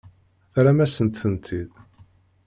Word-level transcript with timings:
Terram-asent-tent-id. 0.53 1.71